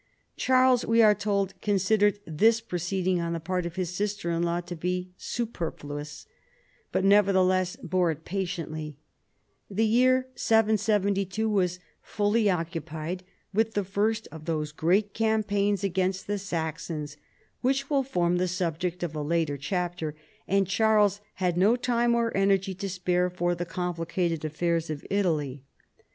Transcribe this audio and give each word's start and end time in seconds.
Charles, 0.35 0.83
we 0.83 1.03
are 1.03 1.13
told, 1.13 1.53
considered 1.61 2.17
this 2.25 2.59
proceeding 2.59 3.21
on 3.21 3.33
the 3.33 3.39
part 3.39 3.67
of 3.67 3.75
his 3.75 3.91
sister 3.91 4.31
in 4.31 4.41
law 4.41 4.59
to 4.61 4.75
be" 4.75 5.11
superfluous," 5.35 6.25
but 6.91 7.03
neverthe 7.03 7.47
less 7.47 7.75
bore 7.75 8.09
it 8.09 8.25
patientl3^ 8.25 8.95
The 9.69 9.85
year 9.85 10.27
772 10.33 11.47
was 11.47 11.79
fully 12.01 12.45
occu 12.45 12.83
pied 12.83 13.23
with 13.53 13.75
the 13.75 13.83
first 13.83 14.27
of 14.31 14.45
those 14.45 14.71
great 14.71 15.13
campaigns 15.13 15.83
against 15.83 16.25
the 16.25 16.39
Saxons 16.39 17.17
which 17.61 17.87
will 17.87 18.01
form 18.01 18.37
the 18.37 18.47
subject 18.47 19.03
of 19.03 19.13
a 19.15 19.21
later 19.21 19.55
chapter; 19.55 20.15
and 20.47 20.65
Charles 20.65 21.21
had 21.35 21.57
no 21.57 21.75
time 21.75 22.15
or 22.15 22.35
energy 22.35 22.73
to 22.73 22.89
spare 22.89 23.29
for 23.29 23.53
the 23.53 23.65
complicated 23.65 24.43
affairs 24.43 24.89
of 24.89 25.05
Italy. 25.11 25.61